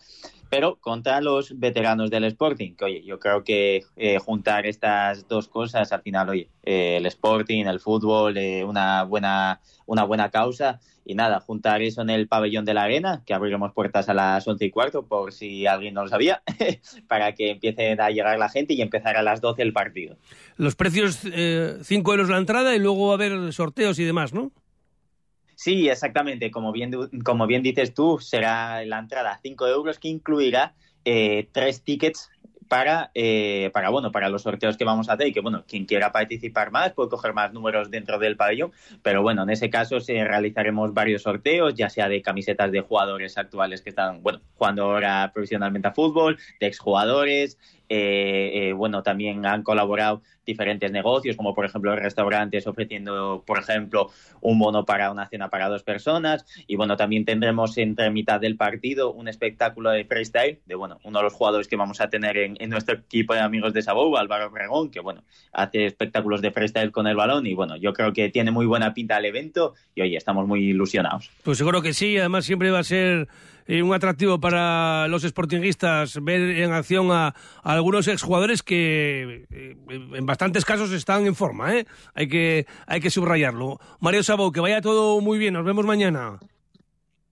[0.50, 5.48] pero contra los veteranos del Sporting, que oye, yo creo que eh, juntar estas dos
[5.48, 10.80] cosas al final, oye, eh, el Sporting, el fútbol, eh, una buena una buena causa
[11.04, 14.48] y nada, juntar eso en el pabellón de la arena, que abriremos puertas a las
[14.48, 16.44] once y cuarto por si alguien no lo sabía,
[17.08, 20.18] para que empiece a llegar la gente y empezar a las 12 el partido.
[20.58, 24.52] Los precios, 5 euros la entrada y luego va a haber sorteos y demás, ¿no?
[25.62, 26.52] Sí, exactamente.
[26.52, 26.90] Como bien,
[27.26, 32.30] como bien dices tú, será la entrada 5 euros que incluirá eh, tres tickets
[32.70, 35.86] para, eh, para, bueno, para los sorteos que vamos a hacer y que, bueno, quien
[35.86, 39.98] quiera participar más puede coger más números dentro del pabellón, pero bueno, en ese caso
[40.08, 45.32] realizaremos varios sorteos, ya sea de camisetas de jugadores actuales que están, bueno, jugando ahora
[45.34, 47.58] profesionalmente a fútbol, de exjugadores,
[47.90, 54.10] eh, eh, bueno, también han colaborado diferentes negocios, como por ejemplo restaurantes ofreciendo, por ejemplo,
[54.42, 56.46] un bono para una cena para dos personas.
[56.68, 61.20] Y bueno, también tendremos entre mitad del partido un espectáculo de freestyle de, bueno, uno
[61.20, 64.16] de los jugadores que vamos a tener en, en nuestro equipo de amigos de Sabou,
[64.18, 68.14] Álvaro Regón, que bueno, hace espectáculos de freestyle con el balón y bueno, yo creo
[68.14, 71.30] que tiene muy buena pinta el evento y oye, estamos muy ilusionados.
[71.44, 73.28] Pues seguro que sí, además siempre va a ser
[73.68, 77.34] eh, un atractivo para los sportinguistas ver en acción a, a
[77.74, 81.86] algunos exjugadores que eh, en bastantes casos están en forma, ¿eh?
[82.16, 83.80] Hay que, hay que subrayarlo.
[84.00, 86.40] Mario Sabo, que vaya todo muy bien, nos vemos mañana.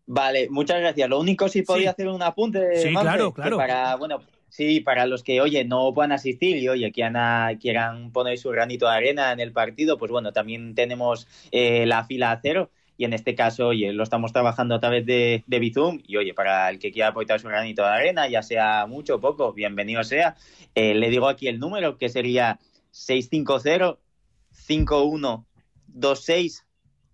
[0.10, 1.10] Vale, muchas gracias.
[1.10, 1.88] Lo único si podía Sí.
[1.90, 2.78] hacer un apunte.
[2.82, 3.58] Sí, claro, claro.
[3.58, 8.38] Para, bueno, sí, para los que, oye, no puedan asistir y, oye, quieran, quieran poner
[8.38, 12.40] su granito de arena en el partido, pues bueno, también tenemos eh, la fila a
[12.42, 12.72] cero.
[13.00, 16.02] Y en este caso, oye, lo estamos trabajando a través de, Bizum.
[16.08, 19.22] Y oye, para el que quiera aportar su granito de arena, ya sea mucho o
[19.22, 20.36] poco, bienvenido sea.
[20.74, 22.60] Eh, le digo aquí el número, que sería
[22.92, 24.00] 650
[24.52, 26.67] 5126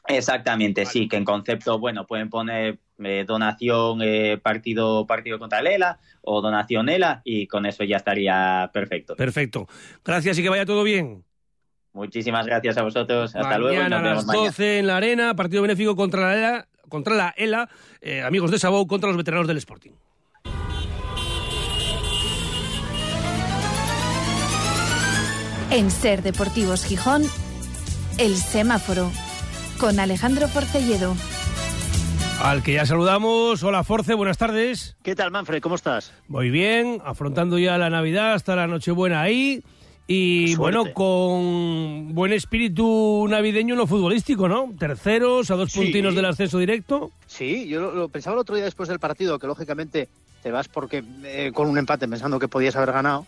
[0.10, 5.68] Exactamente, sí, que en concepto, bueno, pueden poner eh, donación eh, partido partido contra el
[5.68, 9.16] ELA o donación ELA y con eso ya estaría perfecto.
[9.16, 9.68] Perfecto.
[10.04, 11.24] Gracias y que vaya todo bien.
[11.94, 13.36] Muchísimas gracias a vosotros.
[13.36, 14.46] Hasta luego y nos a las mañana.
[14.48, 17.70] 12 en la arena, partido benéfico contra la ELA, contra la ELA
[18.02, 19.92] eh, amigos de Sabou contra los veteranos del Sporting.
[25.72, 27.22] En Ser Deportivos Gijón,
[28.18, 29.12] El Semáforo,
[29.80, 31.16] con Alejandro Forcelledo.
[32.42, 33.64] Al que ya saludamos.
[33.64, 34.96] Hola, Force, buenas tardes.
[35.04, 35.62] ¿Qué tal, Manfred?
[35.62, 36.14] ¿Cómo estás?
[36.28, 39.64] Muy bien, afrontando ya la Navidad hasta la Nochebuena ahí.
[40.08, 44.74] Y bueno, con buen espíritu navideño en lo futbolístico, ¿no?
[44.80, 45.80] Terceros, a dos Sí.
[45.82, 47.12] puntinos del ascenso directo.
[47.28, 50.10] Sí, yo lo, lo pensaba el otro día después del partido, que lógicamente
[50.42, 53.28] te vas porque eh, con un empate pensando que podías haber ganado,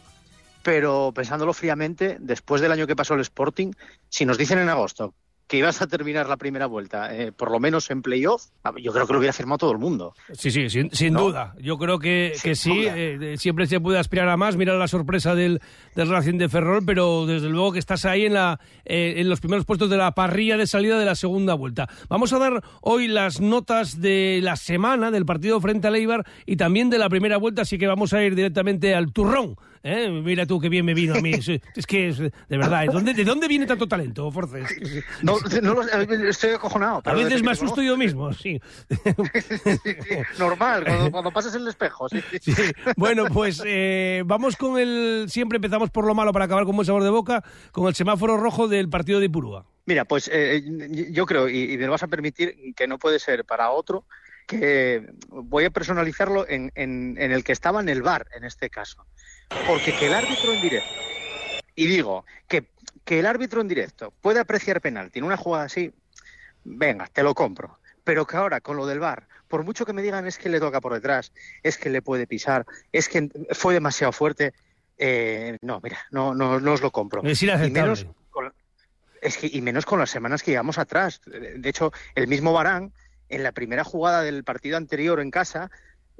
[0.64, 3.74] pero pensándolo fríamente, después del año que pasó el Sporting,
[4.10, 5.14] si nos dicen en agosto
[5.52, 8.46] que ibas a terminar la primera vuelta, eh, por lo menos en playoff,
[8.82, 10.14] yo creo que lo hubiera firmado todo el mundo.
[10.32, 11.24] Sí, sí, sin, sin ¿No?
[11.24, 11.56] duda.
[11.60, 14.56] Yo creo que, que sí, eh, siempre se puede aspirar a más.
[14.56, 15.60] Mira la sorpresa del,
[15.94, 19.42] del Racing de Ferrol, pero desde luego que estás ahí en, la, eh, en los
[19.42, 21.90] primeros puestos de la parrilla de salida de la segunda vuelta.
[22.08, 26.56] Vamos a dar hoy las notas de la semana del partido frente a Leibar y
[26.56, 29.58] también de la primera vuelta, así que vamos a ir directamente al turrón.
[29.84, 30.10] ¿Eh?
[30.10, 31.32] Mira tú qué bien me vino a mí.
[31.76, 35.04] Es, que, es, de verdad, ¿de dónde, ¿de dónde viene tanto talento, Forces?
[35.22, 35.82] No, no lo
[36.30, 37.02] estoy acojonado.
[37.06, 38.60] A veces me asusto yo mismo, sí.
[40.38, 42.22] Normal, cuando, cuando pasas el espejo, sí.
[42.96, 45.26] Bueno, pues eh, vamos con el.
[45.30, 48.38] Siempre empezamos por lo malo para acabar con buen sabor de boca, con el semáforo
[48.38, 49.66] rojo del partido de Ipurúa.
[49.86, 50.64] Mira, pues eh,
[51.12, 54.06] yo creo, y, y me lo vas a permitir, que no puede ser para otro,
[54.48, 58.70] que voy a personalizarlo en, en- en el que estaba en el bar, en este
[58.70, 59.06] caso.
[59.66, 61.02] Porque que el árbitro en directo,
[61.76, 62.66] y digo, que,
[63.06, 65.94] que el árbitro en directo puede apreciar penalti en una jugada así,
[66.64, 67.80] venga, te lo compro.
[68.04, 70.60] Pero que ahora, con lo del bar, por mucho que me digan es que le
[70.60, 74.54] toca por detrás, es que le puede pisar, es que fue demasiado fuerte,
[74.98, 77.22] eh, no, mira, no, no, no os lo compro.
[77.62, 78.54] Es Y menos con-
[79.22, 81.22] es que, y menos con las semanas que llevamos atrás.
[81.26, 82.92] De hecho, el mismo Barán,
[83.30, 85.70] en la primera jugada del partido anterior en casa,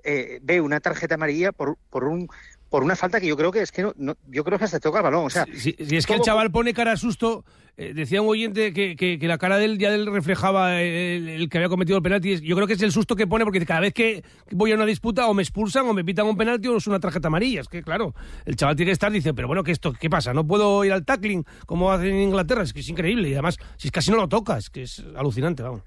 [0.04, 2.30] eh, ve una tarjeta amarilla por, por un
[2.72, 4.80] por una falta que yo creo que es que no, no- yo creo que hasta
[4.80, 5.26] toca el balón.
[5.26, 7.44] O sea, Si, si es que el ¿cómo- chaval pone cara a susto,
[7.76, 11.28] eh, decía un oyente que, que- que la cara de él ya él reflejaba el,
[11.28, 12.40] el que había cometido el penalti.
[12.40, 14.86] Yo creo que es el susto que pone porque cada vez que voy a una
[14.86, 17.60] disputa o me expulsan o me pitan un penalti o es una tarjeta amarilla.
[17.62, 20.34] Es que, claro, el chaval tiene que estar, dice, pero bueno, ¿qué, esto, ¿qué pasa?
[20.34, 22.64] ¿No puedo ir al tackling como hacen en Inglaterra?
[22.64, 23.28] Es que es increíble.
[23.30, 25.82] Y además, si es casi no lo toca, es que es alucinante, vamos.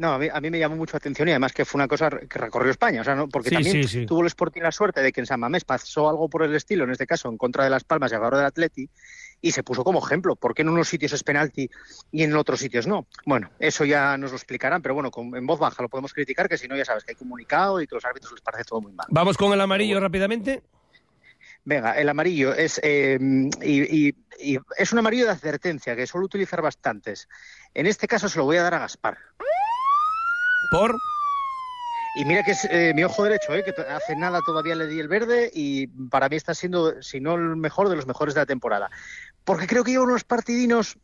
[0.00, 1.86] No, a mí, a mí me llamó mucho la atención y además que fue una
[1.86, 3.28] cosa que recorrió España, o sea, ¿no?
[3.28, 4.06] porque Sí, también sí, sí.
[4.06, 6.84] tuvo el Sporting la suerte de que en San Mamés pasó algo por el estilo,
[6.84, 8.88] en este caso en contra de Las Palmas y a favor del Atleti,
[9.42, 11.68] y se puso como ejemplo, ¿por qué en unos sitios es penalti
[12.12, 13.06] y en otros sitios no?
[13.26, 16.48] Bueno, eso ya nos lo explicarán, pero bueno, con- en voz baja lo podemos criticar,
[16.48, 18.64] que si no ya sabes que hay comunicado y que a los árbitros les parece
[18.64, 19.06] todo muy mal.
[19.10, 20.62] Vamos con el amarillo rápidamente.
[21.62, 26.24] Venga, el amarillo es eh, y, y- y es un amarillo de advertencia que suelo
[26.24, 27.28] utilizar bastantes.
[27.74, 29.18] En este caso se lo voy a dar a Gaspar.
[30.70, 30.96] ¿Por?
[32.14, 34.98] Y mira que es eh, mi ojo derecho, eh, que hace nada todavía le di
[34.98, 38.40] el verde y para mí está siendo, si no el mejor, de los mejores de
[38.40, 38.90] la temporada.
[39.44, 40.98] Porque creo que lleva unos partidinos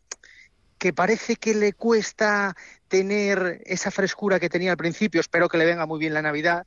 [0.78, 2.56] que parece que le cuesta
[2.88, 5.20] tener esa frescura que tenía al principio.
[5.20, 6.66] Espero que le venga muy bien la Navidad.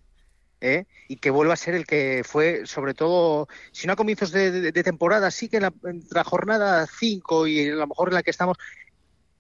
[0.62, 0.86] ¿eh?
[1.08, 4.72] y que vuelva a ser el que fue, sobre todo, si no a comienzos de,
[4.84, 5.74] temporada, sí que en la,
[6.12, 8.58] la jornada 5 y a lo mejor en la que estamos,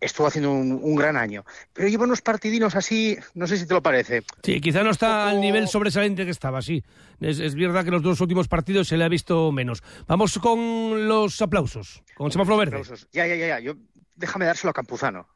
[0.01, 1.43] estuvo haciendo un, un gran año.
[1.73, 4.23] Pero lleva unos partidinos así, no sé si te lo parece.
[4.43, 6.83] Sí, quizá no está al nivel sobresaliente que estaba, sí.
[7.19, 9.83] Es, es verdad que los dos últimos partidos se le ha visto menos.
[10.07, 12.77] Vamos con los aplausos, con el semáforo verde.
[12.77, 13.07] Aplausos.
[13.11, 13.59] Ya, ya, ya, ya.
[13.59, 13.73] Yo,
[14.15, 15.27] déjame dárselo a Campuzano.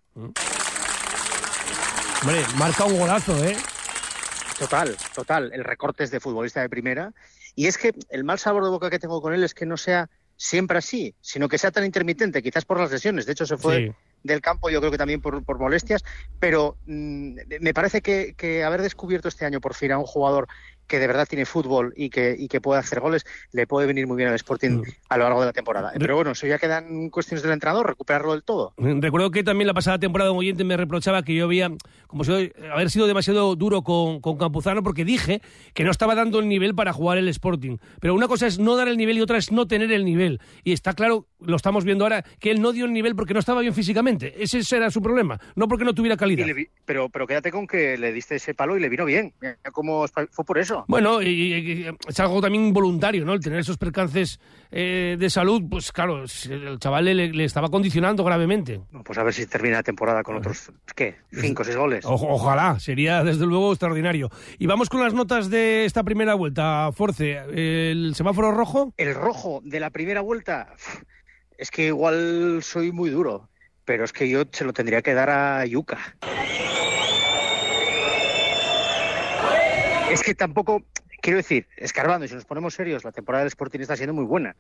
[2.22, 3.58] Hombre, marca un golazo, ¿eh?
[4.58, 5.52] Total, total.
[5.54, 7.12] El recorte es de futbolista de primera.
[7.56, 9.76] Y es que el mal sabor de boca que tengo con él es que no
[9.78, 13.26] sea siempre así, sino que sea tan intermitente, quizás por las lesiones.
[13.26, 13.94] De hecho, se fue Sí.
[14.24, 16.04] Del campo, yo creo que también por, por molestias.
[16.40, 20.48] Pero mm, me parece que, que haber descubierto este año por fin a un jugador
[20.88, 24.08] que de verdad tiene fútbol y que, y que puede hacer goles, le puede venir
[24.08, 25.92] muy bien al Sporting a lo largo de la temporada.
[25.98, 28.74] Pero bueno, eso ya quedan cuestiones del entrenador, recuperarlo del todo.
[28.78, 31.72] Recuerdo que también la pasada temporada un oyente me reprochaba que yo había,
[32.08, 35.42] como si haber sido demasiado duro con, con Campuzano porque dije
[35.74, 37.78] que no estaba dando el nivel para jugar el Sporting.
[38.00, 40.42] Pero una cosa es no dar el nivel y otra es no tener el nivel.
[40.64, 43.40] Y está claro, lo estamos viendo ahora, que él no dio el nivel porque no
[43.40, 44.42] estaba bien físicamente.
[44.42, 46.46] Ese era su problema, no porque no tuviera calidad.
[46.54, 49.34] Vi- pero, pero quédate con que le diste ese palo y le vino bien.
[49.72, 50.86] Cómo fue por eso.
[50.88, 53.34] Bueno, y, y- y es algo también involuntario, ¿no?
[53.34, 54.40] El tener esos percances
[54.72, 58.82] eh, de salud, pues claro, el chaval le, le estaba condicionando gravemente.
[59.06, 61.16] Pues a ver si termina la temporada con otros, ¿qué?
[61.32, 62.06] Cinco o seis goles.
[62.06, 64.30] O- ojalá, sería desde luego extraordinario.
[64.60, 67.38] Y vamos con las notas de esta primera vuelta, Force.
[67.54, 68.94] El semáforo rojo.
[68.98, 70.74] El rojo de la primera vuelta,
[71.64, 73.48] es que igual soy muy duro,
[73.86, 75.98] pero es que yo se lo tendría que dar a Yuca.
[80.12, 80.84] Es que tampoco,
[81.22, 84.58] quiero decir, escarbando, si nos ponemos serios, la temporada del Sporting está siendo muy buena.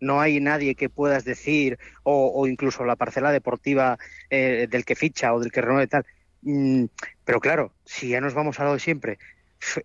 [0.00, 3.96] No hay nadie que puedas decir, o, o incluso la parcela deportiva
[4.28, 6.04] eh, del que ficha o del que renueve tal.
[6.42, 6.86] Mm,
[7.24, 9.20] pero claro, si ya nos vamos a lo de siempre,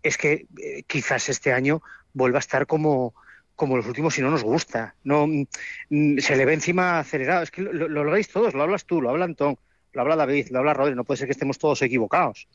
[0.02, 1.84] es que eh, quizás este año
[2.16, 3.14] vuelva a estar como,
[3.56, 4.96] como los últimos si no nos gusta.
[5.04, 5.46] No, mm,
[5.90, 7.44] mm, se le ve encima acelerado.
[7.44, 9.58] Es que lo, lo, habláis todos, lo hablas tú, lo habla Antón,
[9.94, 10.96] lo habla David, lo habla Rodri.
[10.96, 12.48] No puede ser que estemos todos equivocados.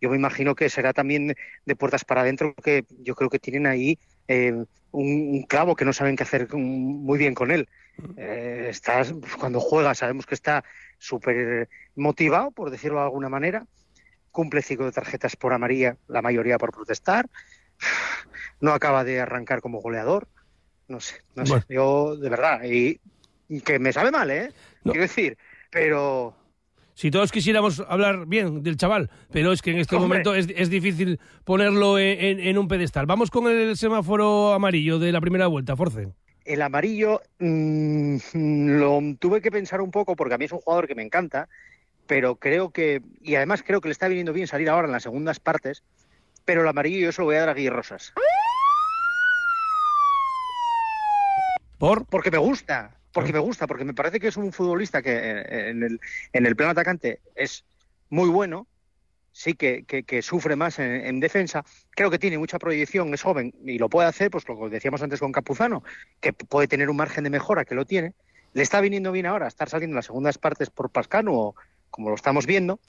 [0.00, 1.34] Yo me imagino que será también
[1.64, 5.92] de puertas para adentro, que yo creo que tienen ahí eh, un, clavo que no
[5.92, 7.68] saben qué hacer muy bien con él.
[8.16, 10.64] Eh, estás, cuando juega sabemos que está
[10.98, 13.66] súper motivado, por decirlo de alguna manera.
[14.30, 17.28] Cumple cinco de tarjetas por amarilla, la mayoría por protestar.
[18.60, 20.26] No acaba de arrancar como goleador.
[20.88, 21.62] No sé, no sé.
[21.68, 22.98] Yo, de verdad, y,
[23.48, 24.52] y que me sabe mal, ¿eh?
[24.82, 25.36] Quiero decir,
[25.70, 26.34] pero
[26.94, 30.08] Si todos quisiéramos hablar bien del chaval, pero es que en este Hombre.
[30.08, 33.06] momento es, es difícil ponerlo en, en- en un pedestal.
[33.06, 36.08] Vamos con el semáforo amarillo de la primera vuelta, Force.
[36.44, 38.16] El amarillo mm,
[38.78, 41.48] lo tuve que pensar un poco porque a mí es un jugador que me encanta
[42.06, 45.02] pero creo que, y además creo que le está viniendo bien salir ahora en las
[45.02, 45.82] segundas partes,
[46.46, 48.14] pero el amarillo yo se lo voy a dar a Guille Rosas.
[51.78, 52.06] ¿Por?
[52.06, 55.70] Porque me gusta, porque me gusta, porque me parece que es un futbolista que eh,
[55.70, 56.00] en el,
[56.32, 57.64] en el plano atacante es
[58.10, 58.66] muy bueno,
[59.32, 61.64] sí que, que, que sufre más en, en, defensa.
[61.90, 65.02] Creo que tiene mucha proyección, es joven y lo puede hacer, pues lo que decíamos
[65.02, 65.84] antes con Capuzano,
[66.20, 68.14] que puede tener un margen de mejora, que lo tiene.
[68.54, 71.54] Le está viniendo bien ahora estar saliendo en las segundas partes por Pascano, o
[71.90, 72.80] como lo estamos viendo,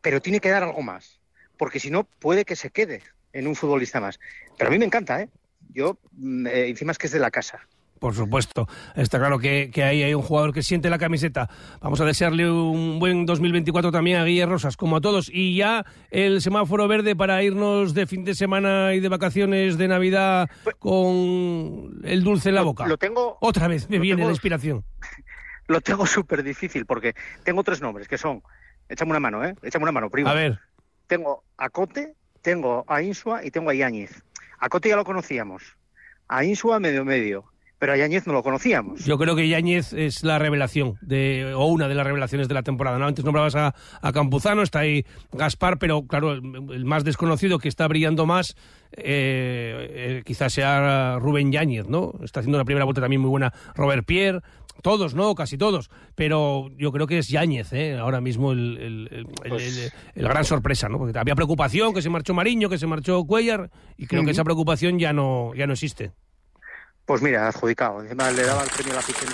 [0.00, 1.20] pero tiene que dar algo más,
[1.56, 3.02] porque si no, puede que se quede
[3.32, 4.20] en un futbolista más.
[4.56, 5.28] Pero a mí me encanta, ¿eh?
[5.72, 5.98] Yo,
[6.46, 7.66] eh, encima es que es de la casa.
[8.00, 11.50] Por supuesto, está claro que, que, ahí hay un jugador que siente la camiseta.
[11.82, 15.30] Vamos a desearle un buen 2024 también a Guille Rosas, como a todos.
[15.30, 19.86] Y ya el semáforo verde para irnos de fin de semana y de vacaciones de
[19.86, 20.48] Navidad
[20.78, 22.86] con el dulce en la boca.
[22.86, 23.36] Lo tengo.
[23.42, 24.82] Otra vez me viene tengo, la inspiración.
[25.68, 28.42] Lo tengo súper difícil porque tengo tres nombres que son.
[28.88, 29.54] Échame una mano, ¿eh?
[29.62, 30.30] Échame una mano, primo.
[30.30, 30.58] A ver.
[31.06, 34.24] Tengo a Cote, tengo a Insua y tengo a Yáñez.
[34.58, 35.76] A Cote ya lo conocíamos.
[36.28, 37.49] A Insua medio medio
[37.80, 39.04] pero a Yáñez no lo conocíamos.
[39.06, 42.62] Yo creo que Yáñez es la revelación, de, o una de las revelaciones de la
[42.62, 42.98] temporada.
[42.98, 43.06] ¿no?
[43.06, 47.68] Antes nombrabas a, a Campuzano, está ahí Gaspar, pero claro, el, el más desconocido que
[47.68, 48.54] está brillando más
[48.92, 52.12] eh, eh, quizás sea Rubén Yáñez, ¿no?
[52.22, 54.40] Está haciendo una primera vuelta también muy buena Robert Pierre,
[54.82, 55.34] todos, ¿no?
[55.34, 57.96] Casi todos, pero yo creo que es Yáñez, ¿eh?
[57.96, 59.92] Ahora mismo el, el, pues...
[60.14, 60.98] el, gran sorpresa, ¿no?
[60.98, 64.26] Porque había preocupación, que se marchó Mariño, que se marchó Cuellar, y creo uh -huh.
[64.26, 66.12] que esa preocupación ya no, ya no existe.
[67.04, 68.02] Pues mira, adjudicado.
[68.02, 69.32] Encima le daba el premio a la afición.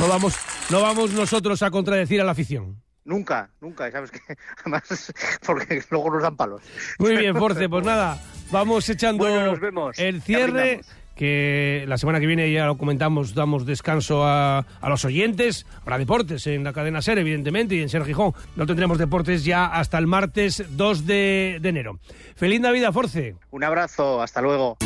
[0.00, 0.34] No vamos,
[0.70, 2.82] no vamos nosotros a contradecir a la afición.
[3.04, 4.20] Nunca, nunca, ¿sabes qué?
[4.60, 5.12] Además,
[5.46, 6.62] porque luego nos dan palos.
[6.98, 8.20] Muy bien, Force, pues nada,
[8.50, 9.98] vamos echando bueno, nos vemos.
[9.98, 10.82] el cierre,
[11.16, 15.96] que la semana que viene ya lo comentamos, damos descanso a, a, los oyentes, habrá
[15.96, 18.34] deportes en la cadena SER, evidentemente, y en Ser Gijón.
[18.56, 21.98] No tendremos deportes ya hasta el martes 2 de, de enero.
[22.36, 23.34] Feliz Navidad, Force.
[23.50, 24.76] Un abrazo, hasta luego.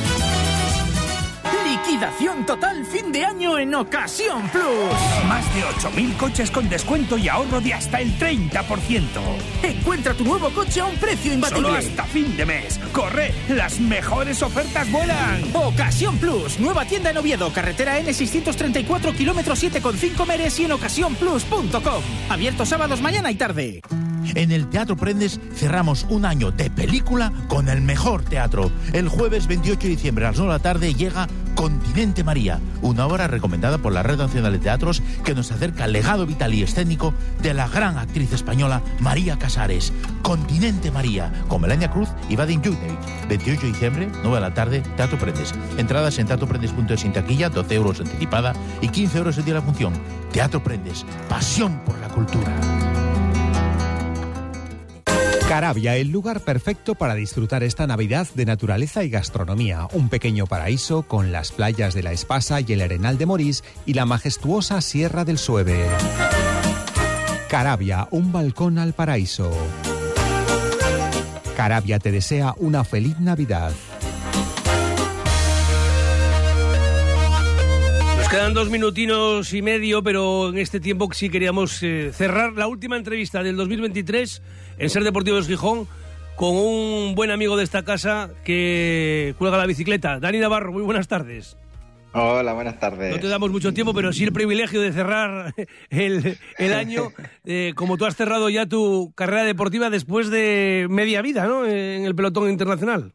[1.72, 5.26] Liquidación total fin de año en Ocasión Plus.
[5.26, 9.06] Más de 8.000 coches con descuento y ahorro de hasta el 30%.
[9.62, 11.62] Encuentra tu nuevo coche a un precio imbatible.
[11.62, 12.78] Solo hasta fin de mes.
[12.92, 15.44] Corre, las mejores ofertas vuelan.
[15.54, 22.02] Ocasión Plus, nueva tienda en Oviedo, carretera N634, kilómetro 7,5 Meres y en ocasiónplus.com.
[22.28, 23.80] Abierto sábados, mañana y tarde.
[24.34, 28.70] En el Teatro Prendes cerramos un año de película con el mejor teatro.
[28.92, 33.06] El jueves 28 de diciembre a las 9 de la tarde llega Continente María, una
[33.06, 36.62] obra recomendada por la Red Nacional de Teatros que nos acerca al legado vital y
[36.62, 39.92] escénico de la gran actriz española María Casares.
[40.22, 42.96] Continente María, con Melania Cruz y Vadim Jutney.
[43.28, 45.54] 28 de diciembre, 9 de la tarde, Teatro Prendes.
[45.76, 49.66] Entradas en teatroprendes.es sin taquilla, 12 euros anticipada y 15 euros el día de la
[49.66, 49.92] función.
[50.32, 52.81] Teatro Prendes, pasión por la cultura.
[55.52, 59.86] Carabia, el lugar perfecto para disfrutar esta Navidad de naturaleza y gastronomía.
[59.92, 63.92] Un pequeño paraíso con las playas de la Espasa y el Arenal de Morís y
[63.92, 65.84] la majestuosa Sierra del Sueve.
[67.50, 69.52] Carabia, un balcón al paraíso.
[71.54, 73.72] Carabia te desea una feliz Navidad.
[78.32, 82.96] Quedan dos minutinos y medio, pero en este tiempo sí queríamos eh, cerrar la última
[82.96, 84.40] entrevista del 2023
[84.78, 85.86] en Ser Deportivos Gijón
[86.34, 90.18] con un buen amigo de esta casa que cuelga la bicicleta.
[90.18, 91.58] Dani Navarro, muy buenas tardes.
[92.14, 93.14] Hola, buenas tardes.
[93.14, 95.54] No te damos mucho tiempo, pero sí el privilegio de cerrar
[95.90, 97.12] el, el año,
[97.44, 101.66] eh, como tú has cerrado ya tu carrera deportiva después de media vida, ¿no?
[101.66, 103.12] En el pelotón internacional.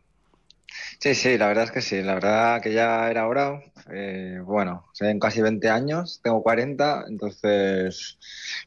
[0.99, 2.01] Sí, sí, la verdad es que sí.
[2.01, 3.61] La verdad que ya era hora.
[3.91, 8.17] Eh, bueno, en casi 20 años, tengo 40, entonces,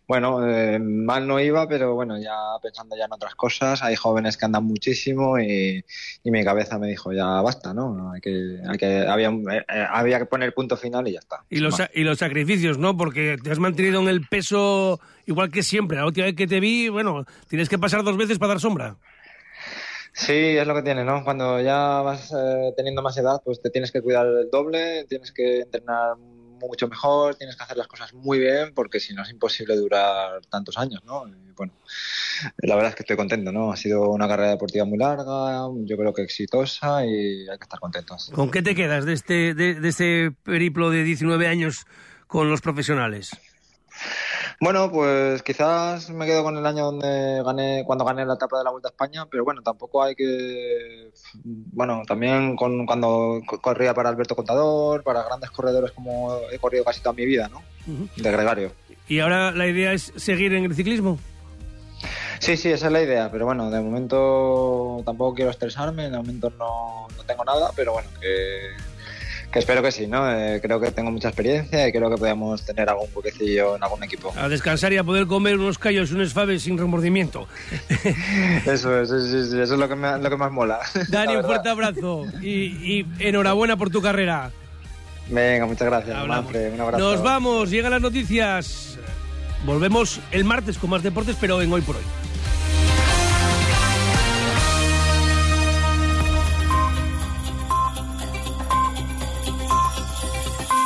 [0.06, 3.82] bueno, eh, mal no iba, pero bueno, ya pensando ya en otras cosas.
[3.82, 5.84] Hay jóvenes que andan muchísimo y,
[6.22, 8.12] y mi cabeza me dijo, ya basta, ¿no?
[8.12, 11.44] Hay que, hay que, había, eh, había que poner punto final y ya está.
[11.50, 12.96] Y los, y los sacrificios, ¿no?
[12.96, 15.98] Porque te has mantenido en el peso igual que siempre.
[15.98, 18.96] La última vez que te vi, bueno, tienes que pasar dos veces para dar sombra.
[20.12, 21.24] Sí, es lo que tiene, ¿no?
[21.24, 25.32] Cuando ya vas eh, teniendo más edad, pues te tienes que cuidar el doble, tienes
[25.32, 26.16] que entrenar
[26.68, 30.40] mucho mejor, tienes que hacer las cosas muy bien, porque si no es imposible durar
[30.50, 31.26] tantos años, ¿no?
[31.26, 31.72] Y bueno,
[32.58, 33.72] la verdad es que estoy contento, ¿no?
[33.72, 37.80] Ha sido una carrera deportiva muy larga, yo creo que exitosa y hay que estar
[37.80, 38.30] contentos.
[38.34, 41.86] ¿Con qué te quedas de este, de, de este periplo de 19 años
[42.26, 43.30] con los profesionales?
[44.62, 48.64] Bueno, pues quizás me quedo con el año donde gané, cuando gané la etapa de
[48.64, 51.10] la Vuelta a España, pero bueno, tampoco hay que,
[51.44, 57.00] bueno, también con, cuando corría para Alberto Contador, para grandes corredores como he corrido casi
[57.00, 57.62] toda mi vida, ¿no?
[57.86, 58.22] Uh -huh.
[58.22, 58.72] De gregario.
[59.08, 61.18] ¿Y ahora la idea es seguir en el ciclismo?
[62.38, 66.50] Sí, sí, esa es la idea, pero bueno, de momento tampoco quiero estresarme, de momento
[66.50, 68.72] no, no tengo nada, pero bueno, que,
[69.52, 70.30] que espero que sí, ¿no?
[70.32, 74.02] Eh, creo que tengo mucha experiencia y creo que podemos tener algún buquecillo en algún
[74.04, 74.32] equipo.
[74.36, 77.48] A descansar y a poder comer unos callos y unos faves sin remordimiento.
[78.66, 80.80] eso es, sí, eso es lo que, me, lo que más mola.
[81.08, 84.50] Dani, un fuerte abrazo y, y enhorabuena por tu carrera.
[85.28, 87.04] Venga, muchas gracias, Manfred, un abrazo.
[87.04, 88.98] Nos vamos, llegan las noticias.
[89.64, 92.02] Volvemos el martes con más deportes, pero en Hoy por Hoy.